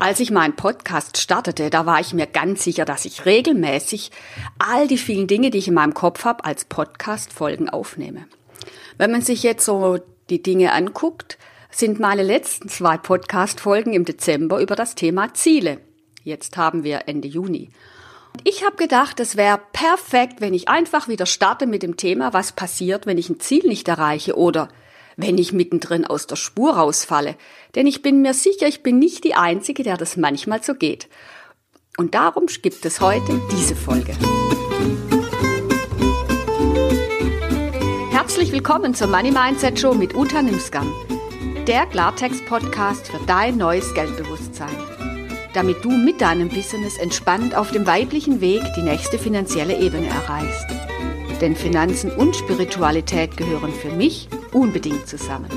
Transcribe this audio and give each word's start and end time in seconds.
Als 0.00 0.20
ich 0.20 0.30
meinen 0.30 0.54
Podcast 0.54 1.18
startete, 1.18 1.70
da 1.70 1.84
war 1.84 1.98
ich 1.98 2.14
mir 2.14 2.26
ganz 2.26 2.62
sicher, 2.62 2.84
dass 2.84 3.04
ich 3.04 3.26
regelmäßig 3.26 4.12
all 4.60 4.86
die 4.86 4.96
vielen 4.96 5.26
Dinge, 5.26 5.50
die 5.50 5.58
ich 5.58 5.66
in 5.66 5.74
meinem 5.74 5.92
Kopf 5.92 6.24
habe, 6.24 6.44
als 6.44 6.64
Podcast-Folgen 6.66 7.68
aufnehme. 7.68 8.26
Wenn 8.96 9.10
man 9.10 9.22
sich 9.22 9.42
jetzt 9.42 9.64
so 9.64 9.98
die 10.30 10.40
Dinge 10.40 10.72
anguckt, 10.72 11.36
sind 11.72 11.98
meine 11.98 12.22
letzten 12.22 12.68
zwei 12.68 12.96
Podcast-Folgen 12.96 13.92
im 13.92 14.04
Dezember 14.04 14.60
über 14.60 14.76
das 14.76 14.94
Thema 14.94 15.34
Ziele. 15.34 15.78
Jetzt 16.22 16.56
haben 16.56 16.84
wir 16.84 17.08
Ende 17.08 17.26
Juni. 17.26 17.70
Ich 18.44 18.64
habe 18.64 18.76
gedacht, 18.76 19.18
es 19.18 19.36
wäre 19.36 19.60
perfekt, 19.72 20.40
wenn 20.40 20.54
ich 20.54 20.68
einfach 20.68 21.08
wieder 21.08 21.26
starte 21.26 21.66
mit 21.66 21.82
dem 21.82 21.96
Thema, 21.96 22.32
was 22.32 22.52
passiert, 22.52 23.06
wenn 23.06 23.18
ich 23.18 23.30
ein 23.30 23.40
Ziel 23.40 23.66
nicht 23.66 23.88
erreiche 23.88 24.36
oder 24.36 24.68
wenn 25.18 25.36
ich 25.36 25.52
mittendrin 25.52 26.06
aus 26.06 26.26
der 26.28 26.36
Spur 26.36 26.76
rausfalle. 26.76 27.34
Denn 27.74 27.86
ich 27.86 28.02
bin 28.02 28.22
mir 28.22 28.32
sicher, 28.32 28.68
ich 28.68 28.84
bin 28.84 29.00
nicht 29.00 29.24
die 29.24 29.34
Einzige, 29.34 29.82
der 29.82 29.96
das 29.96 30.16
manchmal 30.16 30.62
so 30.62 30.74
geht. 30.74 31.08
Und 31.98 32.14
darum 32.14 32.46
gibt 32.46 32.86
es 32.86 33.00
heute 33.00 33.40
diese 33.50 33.74
Folge. 33.74 34.16
Herzlich 38.12 38.52
willkommen 38.52 38.94
zur 38.94 39.08
Money 39.08 39.32
Mindset 39.32 39.80
Show 39.80 39.92
mit 39.92 40.14
Uta 40.14 40.40
Nimskan, 40.40 40.86
der 41.66 41.86
Klartext-Podcast 41.86 43.08
für 43.08 43.18
dein 43.26 43.56
neues 43.56 43.92
Geldbewusstsein. 43.94 44.76
Damit 45.52 45.84
du 45.84 45.90
mit 45.90 46.20
deinem 46.20 46.48
Business 46.48 46.96
entspannt 46.96 47.56
auf 47.56 47.72
dem 47.72 47.88
weiblichen 47.88 48.40
Weg 48.40 48.62
die 48.76 48.82
nächste 48.82 49.18
finanzielle 49.18 49.80
Ebene 49.80 50.06
erreichst. 50.06 50.66
Denn 51.40 51.56
Finanzen 51.56 52.12
und 52.12 52.36
Spiritualität 52.36 53.36
gehören 53.36 53.72
für 53.72 53.90
mich 53.90 54.28
unbedingt 54.52 55.06
zusammen. 55.08 55.50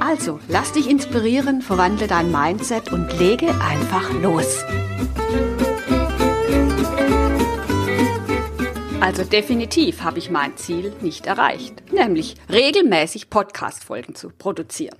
Also, 0.00 0.38
lass 0.48 0.72
dich 0.72 0.88
inspirieren, 0.88 1.60
verwandle 1.60 2.06
dein 2.06 2.30
Mindset 2.30 2.92
und 2.92 3.18
lege 3.18 3.48
einfach 3.60 4.12
los. 4.14 4.64
Also 9.00 9.24
definitiv 9.24 10.02
habe 10.02 10.18
ich 10.18 10.30
mein 10.30 10.56
Ziel 10.56 10.92
nicht 11.00 11.26
erreicht, 11.26 11.92
nämlich 11.92 12.34
regelmäßig 12.50 13.30
Podcast-Folgen 13.30 14.14
zu 14.14 14.28
produzieren. 14.28 14.98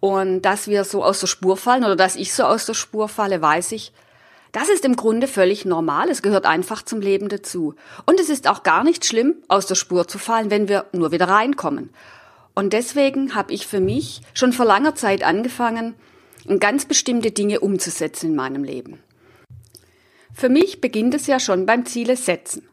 Und 0.00 0.42
dass 0.42 0.66
wir 0.66 0.84
so 0.84 1.04
aus 1.04 1.20
der 1.20 1.26
Spur 1.26 1.56
fallen 1.56 1.84
oder 1.84 1.96
dass 1.96 2.16
ich 2.16 2.34
so 2.34 2.44
aus 2.44 2.66
der 2.66 2.74
Spur 2.74 3.08
falle, 3.08 3.40
weiß 3.40 3.72
ich, 3.72 3.92
das 4.52 4.68
ist 4.68 4.84
im 4.84 4.96
Grunde 4.96 5.28
völlig 5.28 5.64
normal. 5.64 6.08
Es 6.08 6.22
gehört 6.22 6.46
einfach 6.46 6.82
zum 6.82 7.00
Leben 7.00 7.28
dazu. 7.28 7.74
Und 8.06 8.20
es 8.20 8.28
ist 8.28 8.48
auch 8.48 8.62
gar 8.62 8.84
nicht 8.84 9.04
schlimm, 9.04 9.36
aus 9.48 9.66
der 9.66 9.74
Spur 9.74 10.08
zu 10.08 10.18
fallen, 10.18 10.50
wenn 10.50 10.68
wir 10.68 10.86
nur 10.92 11.12
wieder 11.12 11.28
reinkommen. 11.28 11.90
Und 12.54 12.72
deswegen 12.72 13.34
habe 13.34 13.52
ich 13.52 13.66
für 13.66 13.80
mich 13.80 14.22
schon 14.32 14.52
vor 14.52 14.64
langer 14.64 14.94
Zeit 14.94 15.22
angefangen, 15.22 15.94
ganz 16.58 16.86
bestimmte 16.86 17.30
Dinge 17.30 17.60
umzusetzen 17.60 18.30
in 18.30 18.36
meinem 18.36 18.64
Leben. 18.64 18.98
Für 20.32 20.48
mich 20.48 20.80
beginnt 20.80 21.14
es 21.14 21.26
ja 21.26 21.40
schon 21.40 21.66
beim 21.66 21.86
Ziele 21.86 22.16
setzen. 22.16 22.68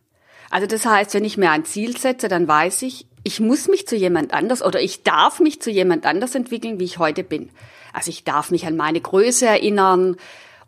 Also 0.50 0.68
das 0.68 0.86
heißt, 0.86 1.14
wenn 1.16 1.26
ich 1.26 1.38
mir 1.38 1.50
ein 1.52 1.66
Ziel 1.66 1.98
setze, 1.98 2.28
dann 2.28 2.48
weiß 2.48 2.84
ich, 2.84 3.08
ich 3.24 3.40
muss 3.40 3.68
mich 3.68 3.88
zu 3.88 3.96
jemand 3.96 4.34
anders 4.34 4.62
oder 4.62 4.82
ich 4.82 5.04
darf 5.04 5.40
mich 5.40 5.62
zu 5.62 5.72
jemand 5.72 6.06
anders 6.06 6.36
entwickeln, 6.36 6.80
wie 6.80 6.84
ich 6.84 7.00
heute 7.00 7.24
bin. 7.24 7.50
Also 7.94 8.10
ich 8.10 8.24
darf 8.24 8.52
mich 8.52 8.66
an 8.66 8.76
meine 8.76 9.02
Größe 9.02 9.46
erinnern, 9.46 10.18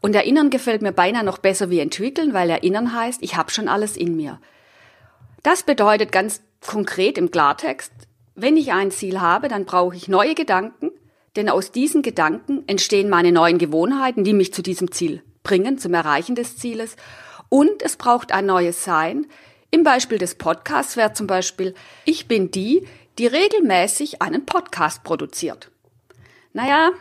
und 0.01 0.15
erinnern 0.15 0.49
gefällt 0.49 0.81
mir 0.81 0.91
beinahe 0.91 1.23
noch 1.23 1.37
besser 1.37 1.69
wie 1.69 1.79
entwickeln, 1.79 2.33
weil 2.33 2.49
erinnern 2.49 2.93
heißt, 2.93 3.21
ich 3.23 3.35
habe 3.35 3.51
schon 3.51 3.67
alles 3.67 3.97
in 3.97 4.15
mir. 4.15 4.39
Das 5.43 5.63
bedeutet 5.63 6.11
ganz 6.11 6.41
konkret 6.65 7.17
im 7.17 7.31
Klartext, 7.31 7.91
wenn 8.35 8.57
ich 8.57 8.73
ein 8.73 8.91
Ziel 8.91 9.21
habe, 9.21 9.47
dann 9.47 9.65
brauche 9.65 9.95
ich 9.95 10.09
neue 10.09 10.35
Gedanken, 10.35 10.91
denn 11.37 11.49
aus 11.49 11.71
diesen 11.71 12.01
Gedanken 12.01 12.63
entstehen 12.67 13.09
meine 13.09 13.31
neuen 13.31 13.57
Gewohnheiten, 13.57 14.25
die 14.25 14.33
mich 14.33 14.53
zu 14.53 14.61
diesem 14.61 14.91
Ziel 14.91 15.23
bringen, 15.43 15.77
zum 15.77 15.93
Erreichen 15.93 16.35
des 16.35 16.57
Zieles. 16.57 16.97
Und 17.47 17.81
es 17.81 17.95
braucht 17.95 18.33
ein 18.33 18.45
neues 18.45 18.83
Sein. 18.83 19.27
Im 19.71 19.83
Beispiel 19.83 20.17
des 20.17 20.35
Podcasts 20.35 20.97
wäre 20.97 21.13
zum 21.13 21.27
Beispiel, 21.27 21.73
ich 22.03 22.27
bin 22.27 22.51
die, 22.51 22.85
die 23.17 23.27
regelmäßig 23.27 24.21
einen 24.21 24.45
Podcast 24.45 25.03
produziert. 25.03 25.71
Naja, 26.51 26.91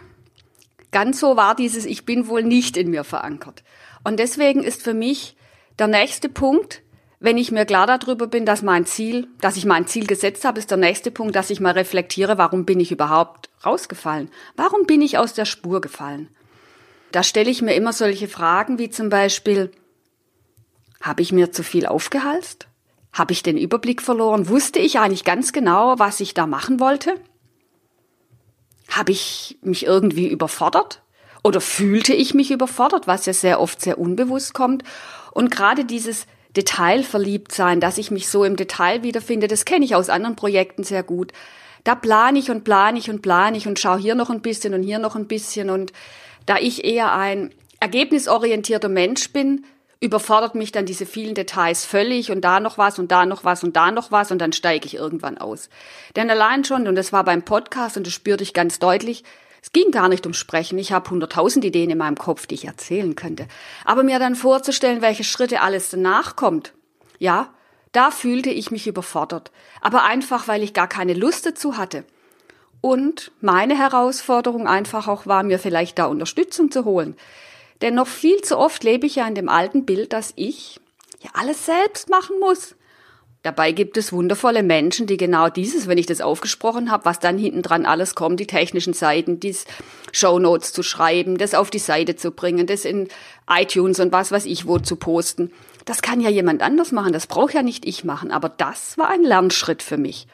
Ganz 0.94 1.18
so 1.18 1.36
war 1.36 1.56
dieses 1.56 1.86
Ich 1.86 2.04
bin 2.04 2.28
wohl 2.28 2.44
nicht 2.44 2.76
in 2.76 2.88
mir 2.88 3.02
verankert. 3.02 3.64
Und 4.04 4.20
deswegen 4.20 4.62
ist 4.62 4.80
für 4.80 4.94
mich 4.94 5.36
der 5.80 5.88
nächste 5.88 6.28
Punkt, 6.28 6.82
wenn 7.18 7.36
ich 7.36 7.50
mir 7.50 7.64
klar 7.64 7.88
darüber 7.88 8.28
bin, 8.28 8.46
dass 8.46 8.62
mein 8.62 8.86
Ziel, 8.86 9.26
dass 9.40 9.56
ich 9.56 9.64
mein 9.64 9.88
Ziel 9.88 10.06
gesetzt 10.06 10.44
habe, 10.44 10.60
ist 10.60 10.70
der 10.70 10.78
nächste 10.78 11.10
Punkt, 11.10 11.34
dass 11.34 11.50
ich 11.50 11.58
mal 11.58 11.72
reflektiere, 11.72 12.38
warum 12.38 12.64
bin 12.64 12.78
ich 12.78 12.92
überhaupt 12.92 13.50
rausgefallen? 13.66 14.30
Warum 14.54 14.86
bin 14.86 15.02
ich 15.02 15.18
aus 15.18 15.34
der 15.34 15.46
Spur 15.46 15.80
gefallen? 15.80 16.28
Da 17.10 17.24
stelle 17.24 17.50
ich 17.50 17.60
mir 17.60 17.74
immer 17.74 17.92
solche 17.92 18.28
Fragen 18.28 18.78
wie 18.78 18.88
zum 18.88 19.08
Beispiel, 19.08 19.72
habe 21.00 21.22
ich 21.22 21.32
mir 21.32 21.50
zu 21.50 21.64
viel 21.64 21.86
aufgehalst? 21.86 22.68
Habe 23.12 23.32
ich 23.32 23.42
den 23.42 23.58
Überblick 23.58 24.00
verloren? 24.00 24.48
Wusste 24.48 24.78
ich 24.78 25.00
eigentlich 25.00 25.24
ganz 25.24 25.52
genau, 25.52 25.98
was 25.98 26.20
ich 26.20 26.34
da 26.34 26.46
machen 26.46 26.78
wollte? 26.78 27.16
Habe 28.96 29.12
ich 29.12 29.58
mich 29.62 29.86
irgendwie 29.86 30.28
überfordert? 30.28 31.02
Oder 31.42 31.60
fühlte 31.60 32.14
ich 32.14 32.32
mich 32.32 32.50
überfordert, 32.50 33.06
was 33.06 33.26
ja 33.26 33.32
sehr 33.32 33.60
oft 33.60 33.80
sehr 33.80 33.98
unbewusst 33.98 34.54
kommt? 34.54 34.82
Und 35.32 35.50
gerade 35.50 35.84
dieses 35.84 36.26
Detailverliebtsein, 36.56 37.80
dass 37.80 37.98
ich 37.98 38.10
mich 38.10 38.28
so 38.28 38.44
im 38.44 38.56
Detail 38.56 39.02
wiederfinde, 39.02 39.48
das 39.48 39.64
kenne 39.64 39.84
ich 39.84 39.94
aus 39.94 40.08
anderen 40.08 40.36
Projekten 40.36 40.84
sehr 40.84 41.02
gut. 41.02 41.32
Da 41.82 41.94
plane 41.94 42.38
ich 42.38 42.50
und 42.50 42.64
plane 42.64 42.98
ich 42.98 43.10
und 43.10 43.20
plane 43.20 43.56
ich 43.56 43.66
und 43.66 43.78
schaue 43.78 43.98
hier 43.98 44.14
noch 44.14 44.30
ein 44.30 44.40
bisschen 44.40 44.72
und 44.72 44.82
hier 44.82 44.98
noch 44.98 45.16
ein 45.16 45.26
bisschen. 45.26 45.68
Und 45.68 45.92
da 46.46 46.56
ich 46.56 46.84
eher 46.84 47.12
ein 47.12 47.50
ergebnisorientierter 47.80 48.88
Mensch 48.88 49.30
bin, 49.32 49.64
überfordert 50.04 50.54
mich 50.54 50.70
dann 50.70 50.86
diese 50.86 51.06
vielen 51.06 51.34
Details 51.34 51.84
völlig 51.84 52.30
und 52.30 52.42
da 52.42 52.60
noch 52.60 52.78
was 52.78 52.98
und 52.98 53.10
da 53.10 53.26
noch 53.26 53.44
was 53.44 53.64
und 53.64 53.74
da 53.74 53.90
noch 53.90 54.12
was 54.12 54.30
und 54.30 54.38
dann 54.38 54.52
steige 54.52 54.86
ich 54.86 54.94
irgendwann 54.94 55.38
aus. 55.38 55.68
Denn 56.14 56.30
allein 56.30 56.64
schon, 56.64 56.86
und 56.86 56.94
das 56.94 57.12
war 57.12 57.24
beim 57.24 57.42
Podcast 57.42 57.96
und 57.96 58.06
das 58.06 58.12
spürte 58.12 58.44
ich 58.44 58.52
ganz 58.52 58.78
deutlich, 58.78 59.24
es 59.62 59.72
ging 59.72 59.90
gar 59.90 60.10
nicht 60.10 60.26
um 60.26 60.34
Sprechen. 60.34 60.78
Ich 60.78 60.92
habe 60.92 61.08
hunderttausend 61.08 61.64
Ideen 61.64 61.88
in 61.88 61.96
meinem 61.96 62.18
Kopf, 62.18 62.46
die 62.46 62.54
ich 62.54 62.66
erzählen 62.66 63.14
könnte. 63.14 63.48
Aber 63.86 64.02
mir 64.02 64.18
dann 64.18 64.34
vorzustellen, 64.34 65.00
welche 65.00 65.24
Schritte 65.24 65.62
alles 65.62 65.88
danach 65.88 66.36
kommt, 66.36 66.74
ja, 67.18 67.48
da 67.92 68.10
fühlte 68.10 68.50
ich 68.50 68.70
mich 68.70 68.86
überfordert. 68.86 69.52
Aber 69.80 70.04
einfach, 70.04 70.48
weil 70.48 70.62
ich 70.62 70.74
gar 70.74 70.88
keine 70.88 71.14
Lust 71.14 71.46
dazu 71.46 71.78
hatte. 71.78 72.04
Und 72.82 73.32
meine 73.40 73.78
Herausforderung 73.78 74.68
einfach 74.68 75.08
auch 75.08 75.26
war, 75.26 75.42
mir 75.42 75.58
vielleicht 75.58 75.98
da 75.98 76.04
Unterstützung 76.04 76.70
zu 76.70 76.84
holen. 76.84 77.16
Denn 77.82 77.94
noch 77.94 78.06
viel 78.06 78.40
zu 78.42 78.58
oft 78.58 78.84
lebe 78.84 79.06
ich 79.06 79.16
ja 79.16 79.26
in 79.26 79.34
dem 79.34 79.48
alten 79.48 79.84
Bild, 79.84 80.12
dass 80.12 80.32
ich 80.36 80.80
ja 81.22 81.30
alles 81.34 81.66
selbst 81.66 82.08
machen 82.08 82.38
muss. 82.40 82.74
Dabei 83.44 83.72
gibt 83.72 83.98
es 83.98 84.10
wundervolle 84.10 84.62
Menschen, 84.62 85.06
die 85.06 85.18
genau 85.18 85.50
dieses, 85.50 85.86
wenn 85.86 85.98
ich 85.98 86.06
das 86.06 86.22
aufgesprochen 86.22 86.90
habe, 86.90 87.04
was 87.04 87.18
dann 87.18 87.36
hinten 87.36 87.60
dran 87.60 87.84
alles 87.84 88.14
kommt, 88.14 88.40
die 88.40 88.46
technischen 88.46 88.94
Seiten, 88.94 89.38
die 89.38 89.54
Shownotes 90.12 90.72
zu 90.72 90.82
schreiben, 90.82 91.36
das 91.36 91.54
auf 91.54 91.68
die 91.68 91.78
Seite 91.78 92.16
zu 92.16 92.30
bringen, 92.30 92.66
das 92.66 92.86
in 92.86 93.08
iTunes 93.46 94.00
und 94.00 94.12
was 94.12 94.32
weiß 94.32 94.46
ich 94.46 94.66
wo 94.66 94.78
zu 94.78 94.96
posten. 94.96 95.52
Das 95.84 96.00
kann 96.00 96.22
ja 96.22 96.30
jemand 96.30 96.62
anders 96.62 96.90
machen, 96.90 97.12
das 97.12 97.26
braucht 97.26 97.52
ja 97.52 97.62
nicht 97.62 97.84
ich 97.84 98.02
machen, 98.02 98.30
aber 98.30 98.48
das 98.48 98.96
war 98.96 99.10
ein 99.10 99.22
Lernschritt 99.22 99.82
für 99.82 99.98
mich. 99.98 100.26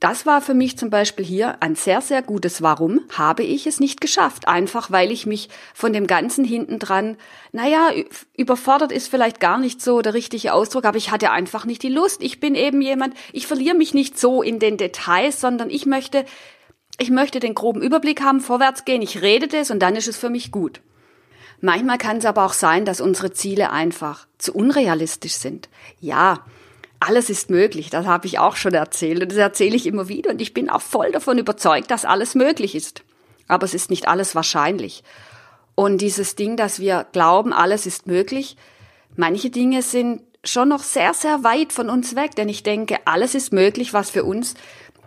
Das 0.00 0.24
war 0.24 0.40
für 0.40 0.54
mich 0.54 0.78
zum 0.78 0.88
Beispiel 0.88 1.26
hier 1.26 1.62
ein 1.62 1.74
sehr, 1.74 2.00
sehr 2.00 2.22
gutes 2.22 2.62
Warum 2.62 3.02
habe 3.12 3.42
ich 3.42 3.66
es 3.66 3.80
nicht 3.80 4.00
geschafft. 4.00 4.48
Einfach 4.48 4.90
weil 4.90 5.12
ich 5.12 5.26
mich 5.26 5.50
von 5.74 5.92
dem 5.92 6.06
Ganzen 6.06 6.42
hinten 6.42 6.78
dran, 6.78 7.18
naja, 7.52 7.90
überfordert 8.34 8.92
ist 8.92 9.08
vielleicht 9.08 9.40
gar 9.40 9.58
nicht 9.58 9.82
so 9.82 10.00
der 10.00 10.14
richtige 10.14 10.54
Ausdruck, 10.54 10.86
aber 10.86 10.96
ich 10.96 11.10
hatte 11.10 11.30
einfach 11.30 11.66
nicht 11.66 11.82
die 11.82 11.90
Lust. 11.90 12.22
Ich 12.22 12.40
bin 12.40 12.54
eben 12.54 12.80
jemand, 12.80 13.14
ich 13.34 13.46
verliere 13.46 13.76
mich 13.76 13.92
nicht 13.92 14.18
so 14.18 14.42
in 14.42 14.58
den 14.58 14.78
Details, 14.78 15.38
sondern 15.38 15.68
ich 15.68 15.84
möchte, 15.84 16.24
ich 16.98 17.10
möchte 17.10 17.38
den 17.38 17.54
groben 17.54 17.82
Überblick 17.82 18.22
haben, 18.22 18.40
vorwärts 18.40 18.86
gehen, 18.86 19.02
ich 19.02 19.20
rede 19.20 19.48
das 19.48 19.70
und 19.70 19.80
dann 19.80 19.96
ist 19.96 20.08
es 20.08 20.16
für 20.16 20.30
mich 20.30 20.50
gut. 20.50 20.80
Manchmal 21.60 21.98
kann 21.98 22.16
es 22.16 22.24
aber 22.24 22.46
auch 22.46 22.54
sein, 22.54 22.86
dass 22.86 23.02
unsere 23.02 23.32
Ziele 23.32 23.70
einfach 23.70 24.26
zu 24.38 24.54
unrealistisch 24.54 25.34
sind. 25.34 25.68
Ja, 26.00 26.46
alles 27.00 27.30
ist 27.30 27.50
möglich, 27.50 27.90
das 27.90 28.06
habe 28.06 28.26
ich 28.26 28.38
auch 28.38 28.56
schon 28.56 28.74
erzählt 28.74 29.22
und 29.22 29.30
das 29.30 29.38
erzähle 29.38 29.74
ich 29.74 29.86
immer 29.86 30.08
wieder 30.08 30.30
und 30.30 30.40
ich 30.40 30.54
bin 30.54 30.68
auch 30.68 30.82
voll 30.82 31.10
davon 31.10 31.38
überzeugt, 31.38 31.90
dass 31.90 32.04
alles 32.04 32.34
möglich 32.34 32.74
ist. 32.74 33.02
Aber 33.48 33.64
es 33.64 33.74
ist 33.74 33.90
nicht 33.90 34.06
alles 34.06 34.34
wahrscheinlich. 34.34 35.02
Und 35.74 35.98
dieses 35.98 36.36
Ding, 36.36 36.56
dass 36.56 36.78
wir 36.78 37.06
glauben, 37.12 37.52
alles 37.52 37.86
ist 37.86 38.06
möglich, 38.06 38.56
manche 39.16 39.50
Dinge 39.50 39.82
sind 39.82 40.22
schon 40.44 40.68
noch 40.68 40.82
sehr, 40.82 41.14
sehr 41.14 41.42
weit 41.42 41.72
von 41.72 41.90
uns 41.90 42.16
weg, 42.16 42.34
denn 42.36 42.48
ich 42.48 42.62
denke, 42.62 42.98
alles 43.06 43.34
ist 43.34 43.52
möglich, 43.52 43.92
was 43.92 44.10
für 44.10 44.24
uns 44.24 44.54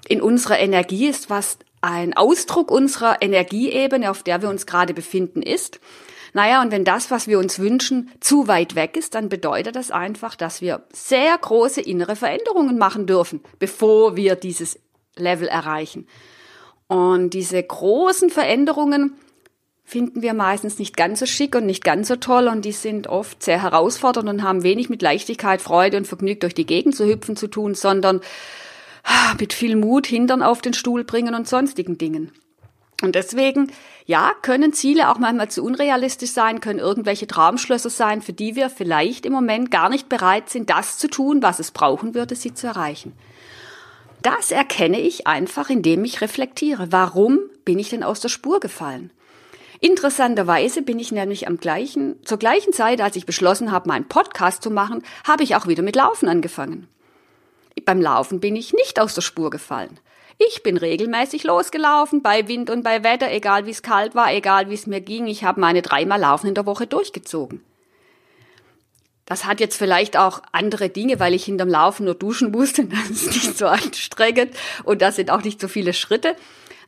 in 0.08 0.22
unserer 0.22 0.60
Energie 0.60 1.08
ist, 1.08 1.30
was 1.30 1.58
ein 1.82 2.16
Ausdruck 2.16 2.72
unserer 2.72 3.22
Energieebene, 3.22 4.10
auf 4.10 4.24
der 4.24 4.42
wir 4.42 4.50
uns 4.50 4.66
gerade 4.66 4.94
befinden, 4.94 5.42
ist. 5.42 5.80
Naja, 6.34 6.62
und 6.62 6.72
wenn 6.72 6.84
das, 6.84 7.12
was 7.12 7.28
wir 7.28 7.38
uns 7.40 7.60
wünschen, 7.60 8.12
zu 8.20 8.48
weit 8.48 8.76
weg 8.76 8.98
ist, 8.98 9.14
dann 9.16 9.30
bedeutet 9.30 9.76
das 9.76 9.92
einfach, 9.92 10.36
dass 10.36 10.62
wir 10.62 10.84
sehr 10.92 11.38
große 11.38 11.82
innere 11.82 12.16
Veränderungen 12.16 12.78
machen 12.78 13.06
dürfen, 13.06 13.42
bevor 13.60 14.16
wir 14.16 14.36
dieses 14.36 14.80
Level 15.16 15.48
erreichen. 15.48 16.08
Und 16.88 17.32
diese 17.32 17.62
großen 17.62 18.30
Veränderungen 18.30 19.16
finden 19.84 20.22
wir 20.22 20.34
meistens 20.34 20.80
nicht 20.80 20.98
ganz 20.98 21.20
so 21.20 21.26
schick 21.26 21.56
und 21.56 21.66
nicht 21.66 21.84
ganz 21.84 22.08
so 22.08 22.16
toll 22.16 22.48
und 22.48 22.66
die 22.66 22.72
sind 22.72 23.08
oft 23.08 23.44
sehr 23.44 23.62
herausfordernd 23.62 24.30
und 24.30 24.44
haben 24.44 24.64
wenig 24.64 24.90
mit 24.90 25.02
Leichtigkeit, 25.02 25.62
Freude 25.62 25.98
und 25.98 26.08
Vergnügen 26.08 26.40
durch 26.40 26.56
die 26.56 26.66
Gegend 26.66 26.96
zu 26.96 27.06
hüpfen 27.06 27.36
zu 27.36 27.48
tun, 27.48 27.76
sondern 27.76 28.22
ah, 29.04 29.36
mit 29.40 29.54
viel 29.54 29.76
Mut 29.76 30.08
Hintern 30.08 30.42
auf 30.42 30.62
den 30.62 30.74
Stuhl 30.74 31.04
bringen 31.04 31.36
und 31.36 31.48
sonstigen 31.48 31.98
Dingen. 31.98 32.32
Und 33.02 33.16
deswegen, 33.16 33.72
ja, 34.06 34.34
können 34.42 34.74
Ziele 34.74 35.10
auch 35.10 35.18
manchmal 35.18 35.50
zu 35.50 35.64
unrealistisch 35.64 36.32
sein, 36.32 36.60
können 36.60 36.80
irgendwelche 36.80 37.28
Traumschlösser 37.28 37.90
sein, 37.90 38.22
für 38.22 38.34
die 38.34 38.56
wir 38.56 38.70
vielleicht 38.70 39.26
im 39.26 39.34
Moment 39.34 39.72
gar 39.72 39.90
nicht 39.90 40.10
bereit 40.10 40.50
sind, 40.50 40.70
das 40.70 40.98
zu 40.98 41.08
tun, 41.08 41.42
was 41.42 41.60
es 41.60 41.72
brauchen 41.72 42.14
würde, 42.14 42.36
sie 42.36 42.54
zu 42.54 42.68
erreichen. 42.68 43.14
Das 44.22 44.52
erkenne 44.52 45.00
ich 45.00 45.28
einfach, 45.28 45.70
indem 45.70 46.06
ich 46.06 46.22
reflektiere. 46.22 46.92
Warum 46.92 47.40
bin 47.66 47.80
ich 47.80 47.90
denn 47.90 48.04
aus 48.04 48.20
der 48.20 48.30
Spur 48.30 48.60
gefallen? 48.60 49.12
Interessanterweise 49.80 50.82
bin 50.82 50.98
ich 50.98 51.12
nämlich 51.12 51.46
am 51.46 51.58
gleichen, 51.58 52.16
zur 52.24 52.38
gleichen 52.38 52.72
Zeit, 52.72 53.02
als 53.02 53.18
ich 53.18 53.26
beschlossen 53.26 53.72
habe, 53.72 53.90
meinen 53.90 54.08
Podcast 54.08 54.64
zu 54.64 54.72
machen, 54.72 55.04
habe 55.26 55.44
ich 55.44 55.58
auch 55.58 55.68
wieder 55.68 55.84
mit 55.84 55.98
Laufen 55.98 56.30
angefangen. 56.30 56.88
Beim 57.84 58.02
Laufen 58.02 58.40
bin 58.40 58.56
ich 58.56 58.72
nicht 58.72 59.00
aus 59.00 59.14
der 59.14 59.22
Spur 59.22 59.50
gefallen. 59.50 60.00
Ich 60.48 60.64
bin 60.64 60.78
regelmäßig 60.78 61.44
losgelaufen, 61.44 62.22
bei 62.22 62.48
Wind 62.48 62.70
und 62.70 62.84
bei 62.84 63.04
Wetter, 63.04 63.32
egal 63.32 63.66
wie 63.66 63.72
es 63.72 63.82
kalt 63.82 64.16
war, 64.16 64.34
egal 64.34 64.70
wie 64.70 64.74
es 64.74 64.88
mir 64.88 65.02
ging. 65.02 65.28
Ich 65.28 65.44
habe 65.44 65.62
meine 65.62 65.82
dreimal 65.82 66.20
Laufen 66.20 66.48
in 66.48 66.56
der 66.56 66.66
Woche 66.66 66.88
durchgezogen. 66.88 67.64
Das 69.26 69.46
hat 69.46 69.60
jetzt 69.60 69.78
vielleicht 69.78 70.18
auch 70.18 70.42
andere 70.52 70.90
Dinge, 70.90 71.20
weil 71.20 71.34
ich 71.34 71.46
hinterm 71.46 71.70
Laufen 71.70 72.06
nur 72.06 72.16
duschen 72.16 72.52
musste. 72.52 72.86
Das 72.88 73.10
ist 73.10 73.28
nicht 73.28 73.58
so 73.58 73.68
anstrengend 73.68 74.56
und 74.84 75.02
das 75.02 75.16
sind 75.16 75.32
auch 75.32 75.44
nicht 75.44 75.62
so 75.62 75.68
viele 75.68 75.94
Schritte. 75.94 76.36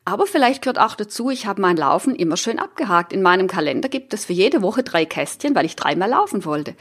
Aber 0.03 0.27
vielleicht 0.27 0.61
gehört 0.61 0.79
auch 0.79 0.95
dazu, 0.95 1.29
ich 1.29 1.47
habe 1.47 1.61
mein 1.61 1.77
Laufen 1.77 2.13
immer 2.13 2.37
schön 2.37 2.59
abgehakt. 2.59 3.13
In 3.13 3.23
meinem 3.23 3.47
Kalender 3.47 3.89
gibt 3.89 4.13
es 4.13 4.25
für 4.25 4.33
jede 4.33 4.61
Woche 4.61 4.83
drei 4.83 5.05
Kästchen, 5.05 5.55
weil 5.55 5.65
ich 5.65 5.75
dreimal 5.75 6.09
laufen 6.09 6.45
wollte. 6.45 6.75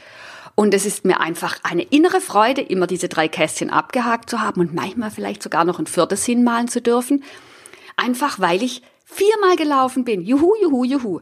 Und 0.55 0.73
es 0.73 0.85
ist 0.85 1.03
mir 1.03 1.19
einfach 1.19 1.59
eine 1.63 1.83
innere 1.83 2.21
Freude, 2.21 2.61
immer 2.61 2.87
diese 2.87 3.09
drei 3.09 3.27
Kästchen 3.27 3.69
abgehakt 3.69 4.29
zu 4.29 4.41
haben 4.41 4.61
und 4.61 4.73
manchmal 4.73 5.11
vielleicht 5.11 5.43
sogar 5.43 5.65
noch 5.65 5.79
ein 5.79 5.85
viertes 5.85 6.25
hinmalen 6.25 6.69
zu 6.69 6.81
dürfen. 6.81 7.23
Einfach 7.97 8.39
weil 8.39 8.63
ich 8.63 8.81
viermal 9.03 9.57
gelaufen 9.57 10.05
bin. 10.05 10.21
Juhu, 10.21 10.53
juhu, 10.61 10.85
juhu. 10.85 11.19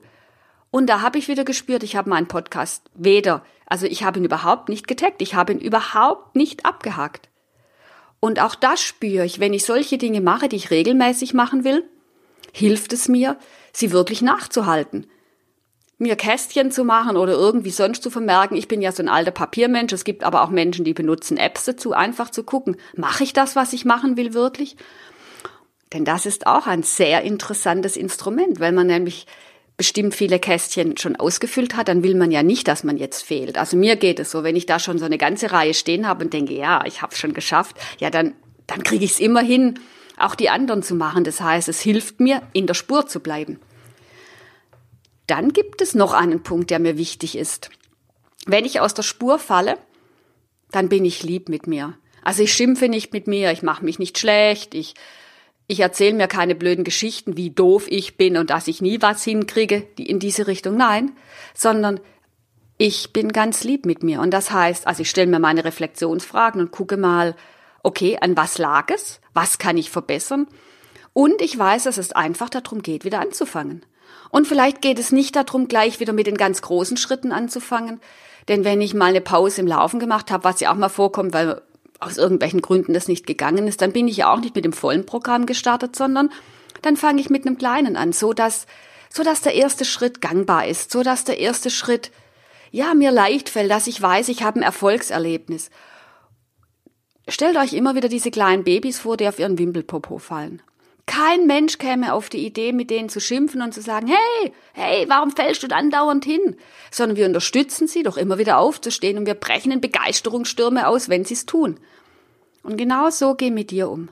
Und 0.69 0.87
da 0.87 1.01
habe 1.01 1.17
ich 1.17 1.27
wieder 1.27 1.43
gespürt, 1.43 1.83
ich 1.83 1.95
habe 1.95 2.09
meinen 2.09 2.27
Podcast 2.27 2.83
weder, 2.93 3.43
also 3.65 3.85
ich 3.85 4.03
habe 4.03 4.19
ihn 4.19 4.25
überhaupt 4.25 4.69
nicht 4.69 4.87
getaggt, 4.87 5.21
ich 5.21 5.35
habe 5.35 5.53
ihn 5.53 5.59
überhaupt 5.59 6.35
nicht 6.35 6.65
abgehakt. 6.65 7.29
Und 8.19 8.39
auch 8.39 8.55
das 8.55 8.81
spüre 8.81 9.25
ich, 9.25 9.39
wenn 9.39 9.53
ich 9.53 9.65
solche 9.65 9.97
Dinge 9.97 10.21
mache, 10.21 10.47
die 10.47 10.55
ich 10.55 10.71
regelmäßig 10.71 11.33
machen 11.33 11.63
will, 11.63 11.83
hilft 12.51 12.93
es 12.93 13.07
mir, 13.07 13.37
sie 13.71 13.91
wirklich 13.91 14.21
nachzuhalten 14.21 15.07
mir 16.03 16.15
Kästchen 16.15 16.71
zu 16.71 16.83
machen 16.83 17.17
oder 17.17 17.33
irgendwie 17.33 17.71
sonst 17.71 18.03
zu 18.03 18.11
vermerken. 18.11 18.55
Ich 18.55 18.67
bin 18.67 18.81
ja 18.81 18.91
so 18.91 19.01
ein 19.01 19.09
alter 19.09 19.31
Papiermensch. 19.31 19.91
Es 19.91 20.03
gibt 20.03 20.23
aber 20.23 20.43
auch 20.43 20.49
Menschen, 20.49 20.85
die 20.85 20.93
benutzen 20.93 21.37
Apps 21.37 21.65
dazu, 21.65 21.93
einfach 21.93 22.29
zu 22.29 22.43
gucken, 22.43 22.77
mache 22.95 23.23
ich 23.23 23.33
das, 23.33 23.55
was 23.55 23.73
ich 23.73 23.85
machen 23.85 24.15
will, 24.15 24.33
wirklich? 24.33 24.77
Denn 25.91 26.05
das 26.05 26.25
ist 26.25 26.47
auch 26.47 26.67
ein 26.67 26.83
sehr 26.83 27.23
interessantes 27.23 27.97
Instrument, 27.97 28.59
weil 28.59 28.71
man 28.71 28.87
nämlich 28.87 29.27
bestimmt 29.77 30.13
viele 30.13 30.39
Kästchen 30.39 30.97
schon 30.97 31.15
ausgefüllt 31.15 31.75
hat, 31.75 31.87
dann 31.87 32.03
will 32.03 32.15
man 32.15 32.31
ja 32.31 32.43
nicht, 32.43 32.67
dass 32.67 32.83
man 32.83 32.97
jetzt 32.97 33.23
fehlt. 33.23 33.57
Also 33.57 33.75
mir 33.75 33.95
geht 33.95 34.19
es 34.19 34.31
so, 34.31 34.43
wenn 34.43 34.55
ich 34.55 34.65
da 34.65 34.79
schon 34.79 34.99
so 34.99 35.05
eine 35.05 35.17
ganze 35.17 35.51
Reihe 35.51 35.73
stehen 35.73 36.07
habe 36.07 36.25
und 36.25 36.33
denke, 36.33 36.53
ja, 36.53 36.83
ich 36.85 37.01
habe 37.01 37.13
es 37.13 37.19
schon 37.19 37.33
geschafft, 37.33 37.75
ja, 37.99 38.09
dann, 38.09 38.33
dann 38.67 38.83
kriege 38.83 39.03
ich 39.03 39.11
es 39.11 39.19
immer 39.19 39.41
hin, 39.41 39.79
auch 40.17 40.35
die 40.35 40.49
anderen 40.49 40.83
zu 40.83 40.95
machen. 40.95 41.23
Das 41.23 41.41
heißt, 41.41 41.67
es 41.69 41.81
hilft 41.81 42.19
mir, 42.19 42.41
in 42.53 42.67
der 42.67 42.75
Spur 42.75 43.07
zu 43.07 43.19
bleiben. 43.19 43.59
Dann 45.27 45.53
gibt 45.53 45.81
es 45.81 45.95
noch 45.95 46.13
einen 46.13 46.43
Punkt, 46.43 46.69
der 46.69 46.79
mir 46.79 46.97
wichtig 46.97 47.37
ist. 47.37 47.69
Wenn 48.45 48.65
ich 48.65 48.79
aus 48.79 48.93
der 48.93 49.03
Spur 49.03 49.39
falle, 49.39 49.77
dann 50.71 50.89
bin 50.89 51.05
ich 51.05 51.23
lieb 51.23 51.49
mit 51.49 51.67
mir. 51.67 51.97
Also 52.23 52.43
ich 52.43 52.53
schimpfe 52.53 52.89
nicht 52.89 53.13
mit 53.13 53.27
mir, 53.27 53.51
ich 53.51 53.63
mache 53.63 53.85
mich 53.85 53.99
nicht 53.99 54.17
schlecht, 54.17 54.73
ich, 54.73 54.95
ich 55.67 55.79
erzähle 55.81 56.15
mir 56.15 56.27
keine 56.27 56.55
blöden 56.55 56.83
Geschichten, 56.83 57.37
wie 57.37 57.49
doof 57.49 57.85
ich 57.89 58.17
bin 58.17 58.37
und 58.37 58.49
dass 58.49 58.67
ich 58.67 58.81
nie 58.81 59.01
was 59.01 59.23
hinkriege, 59.23 59.85
die 59.97 60.09
in 60.09 60.19
diese 60.19 60.47
Richtung. 60.47 60.75
Nein, 60.75 61.11
sondern 61.53 61.99
ich 62.77 63.13
bin 63.13 63.31
ganz 63.31 63.63
lieb 63.63 63.85
mit 63.85 64.03
mir. 64.03 64.19
Und 64.19 64.31
das 64.31 64.51
heißt, 64.51 64.87
also 64.87 65.01
ich 65.01 65.09
stelle 65.09 65.27
mir 65.27 65.39
meine 65.39 65.63
Reflexionsfragen 65.63 66.59
und 66.59 66.71
gucke 66.71 66.97
mal, 66.97 67.35
okay, 67.83 68.17
an 68.19 68.35
was 68.35 68.57
lag 68.57 68.89
es? 68.89 69.21
Was 69.33 69.57
kann 69.57 69.77
ich 69.77 69.89
verbessern? 69.89 70.47
Und 71.13 71.41
ich 71.41 71.57
weiß, 71.57 71.83
dass 71.83 71.97
es 71.97 72.11
einfach 72.11 72.49
darum 72.49 72.81
geht, 72.81 73.05
wieder 73.05 73.19
anzufangen. 73.19 73.85
Und 74.29 74.47
vielleicht 74.47 74.81
geht 74.81 74.99
es 74.99 75.11
nicht 75.11 75.35
darum, 75.35 75.67
gleich 75.67 75.99
wieder 75.99 76.13
mit 76.13 76.27
den 76.27 76.37
ganz 76.37 76.61
großen 76.61 76.97
Schritten 76.97 77.31
anzufangen. 77.31 78.01
Denn 78.47 78.63
wenn 78.63 78.81
ich 78.81 78.93
mal 78.93 79.05
eine 79.05 79.21
Pause 79.21 79.61
im 79.61 79.67
Laufen 79.67 79.99
gemacht 79.99 80.31
habe, 80.31 80.43
was 80.43 80.59
ja 80.59 80.71
auch 80.71 80.77
mal 80.77 80.89
vorkommt, 80.89 81.33
weil 81.33 81.61
aus 81.99 82.17
irgendwelchen 82.17 82.61
Gründen 82.61 82.93
das 82.93 83.07
nicht 83.07 83.25
gegangen 83.25 83.67
ist, 83.67 83.81
dann 83.81 83.93
bin 83.93 84.07
ich 84.07 84.17
ja 84.17 84.33
auch 84.33 84.39
nicht 84.39 84.55
mit 84.55 84.65
dem 84.65 84.73
vollen 84.73 85.05
Programm 85.05 85.45
gestartet, 85.45 85.95
sondern 85.95 86.29
dann 86.81 86.97
fange 86.97 87.21
ich 87.21 87.29
mit 87.29 87.45
einem 87.45 87.57
kleinen 87.57 87.95
an, 87.95 88.11
so 88.11 88.33
dass, 88.33 88.67
so 89.09 89.23
dass 89.23 89.41
der 89.41 89.55
erste 89.55 89.85
Schritt 89.85 90.21
gangbar 90.21 90.67
ist, 90.67 90.91
so 90.91 91.03
dass 91.03 91.23
der 91.23 91.39
erste 91.39 91.69
Schritt, 91.69 92.11
ja, 92.71 92.93
mir 92.93 93.11
leicht 93.11 93.49
fällt, 93.49 93.71
dass 93.71 93.87
ich 93.87 94.01
weiß, 94.01 94.29
ich 94.29 94.43
habe 94.43 94.59
ein 94.59 94.63
Erfolgserlebnis. 94.63 95.69
Stellt 97.29 97.55
euch 97.55 97.73
immer 97.73 97.95
wieder 97.95 98.09
diese 98.09 98.31
kleinen 98.31 98.63
Babys 98.63 98.99
vor, 98.99 99.15
die 99.15 99.27
auf 99.27 99.39
ihren 99.39 99.57
Wimpelpopo 99.57 100.17
fallen. 100.17 100.61
Kein 101.05 101.47
Mensch 101.47 101.77
käme 101.77 102.13
auf 102.13 102.29
die 102.29 102.45
Idee, 102.45 102.71
mit 102.71 102.89
denen 102.89 103.09
zu 103.09 103.19
schimpfen 103.19 103.61
und 103.61 103.73
zu 103.73 103.81
sagen, 103.81 104.07
hey, 104.07 104.53
hey, 104.73 105.05
warum 105.09 105.31
fällst 105.31 105.61
du 105.61 105.67
dann 105.67 105.91
dauernd 105.91 106.23
hin? 106.23 106.55
Sondern 106.91 107.17
wir 107.17 107.25
unterstützen 107.25 107.87
sie, 107.87 108.03
doch 108.03 108.15
immer 108.15 108.37
wieder 108.37 108.57
aufzustehen 108.57 109.17
und 109.17 109.25
wir 109.25 109.33
brechen 109.33 109.71
in 109.71 109.81
Begeisterungsstürme 109.81 110.87
aus, 110.87 111.09
wenn 111.09 111.25
sie 111.25 111.33
es 111.33 111.45
tun. 111.45 111.79
Und 112.63 112.77
genau 112.77 113.09
so 113.09 113.35
geh 113.35 113.51
mit 113.51 113.71
dir 113.71 113.89
um. 113.89 114.09